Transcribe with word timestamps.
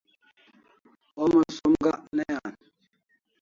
Homa 1.15 1.43
som 1.59 1.71
Gak 1.85 1.99
ne 2.17 2.25
an 2.43 2.53